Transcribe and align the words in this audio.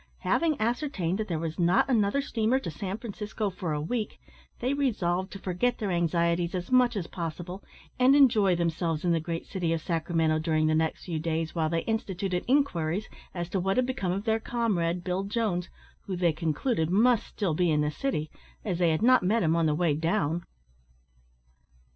Having 0.21 0.59
ascertained 0.59 1.19
that 1.19 1.27
there 1.27 1.37
was 1.37 1.59
not 1.59 1.87
another 1.87 2.23
steamer 2.23 2.57
to 2.57 2.71
San 2.71 2.97
Francisco 2.97 3.51
for 3.51 3.71
a 3.71 3.79
week, 3.79 4.19
they 4.59 4.73
resolved 4.73 5.31
to 5.31 5.37
forget 5.37 5.77
their 5.77 5.91
anxieties 5.91 6.55
as 6.55 6.71
much 6.71 6.95
as 6.95 7.05
possible, 7.05 7.63
and 7.99 8.15
enjoy 8.15 8.55
themselves 8.55 9.05
in 9.05 9.11
the 9.11 9.19
great 9.19 9.45
city 9.45 9.71
of 9.73 9.79
Sacramento 9.79 10.39
during 10.39 10.65
the 10.65 10.73
next 10.73 11.05
few 11.05 11.19
days; 11.19 11.53
while 11.53 11.69
they 11.69 11.83
instituted 11.83 12.43
inquiries 12.47 13.07
as 13.35 13.47
to 13.49 13.59
what 13.59 13.77
had 13.77 13.85
become 13.85 14.11
of 14.11 14.23
their 14.23 14.39
comrade, 14.39 15.03
Bill 15.03 15.21
Jones, 15.23 15.69
who, 16.07 16.15
they 16.15 16.33
concluded, 16.33 16.89
must 16.89 17.27
still 17.27 17.53
be 17.53 17.69
in 17.69 17.81
the 17.81 17.91
city, 17.91 18.31
as 18.65 18.79
they 18.79 18.89
had 18.89 19.03
not 19.03 19.21
met 19.21 19.43
him 19.43 19.55
on 19.55 19.67
the 19.67 19.75
way 19.75 19.93
down. 19.93 20.43